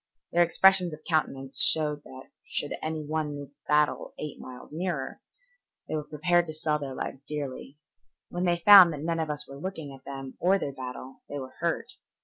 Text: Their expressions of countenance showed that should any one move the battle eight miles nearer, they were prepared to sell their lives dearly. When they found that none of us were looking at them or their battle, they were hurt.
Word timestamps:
Their 0.31 0.41
expressions 0.41 0.95
of 0.95 1.03
countenance 1.07 1.61
showed 1.61 2.01
that 2.05 2.31
should 2.47 2.73
any 2.81 3.05
one 3.05 3.35
move 3.35 3.49
the 3.49 3.67
battle 3.67 4.15
eight 4.17 4.39
miles 4.39 4.73
nearer, 4.73 5.21
they 5.87 5.93
were 5.93 6.03
prepared 6.05 6.47
to 6.47 6.53
sell 6.53 6.79
their 6.79 6.95
lives 6.95 7.21
dearly. 7.27 7.77
When 8.29 8.45
they 8.45 8.57
found 8.57 8.91
that 8.93 9.03
none 9.03 9.19
of 9.19 9.29
us 9.29 9.47
were 9.47 9.59
looking 9.61 9.93
at 9.93 10.03
them 10.03 10.37
or 10.39 10.57
their 10.57 10.73
battle, 10.73 11.21
they 11.29 11.37
were 11.37 11.53
hurt. 11.59 11.91